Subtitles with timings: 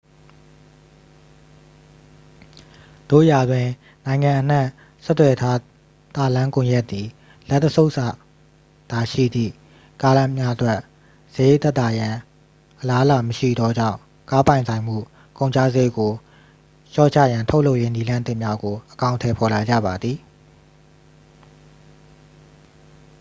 [3.09, 3.67] သို့ရာတွင်
[4.05, 4.67] နိုင်ငံအနှံ့
[5.05, 5.57] ဆက်သွယ်ထား
[6.15, 7.07] သာလမ်းကွန်ရက်သည်
[7.49, 7.91] လက်တစ်ဆုပ်
[8.91, 9.53] သာရှိသည့်
[10.01, 10.79] ကားများအတွက်
[11.33, 12.15] စရိတ်သက်သာရန်
[12.81, 13.97] အလားအလာမရှိသောကြောင့်
[14.31, 14.97] ကားပိုင်ဆိုင်မှု
[15.37, 16.11] ကုန်ကျစရိတ်ကို
[16.93, 20.17] လျှော့ချရန် ထုတ်လုပ်ရေးနည်းလမ်းသစ်များကို အကောင်အထည်ဖော်လာကြပါသည်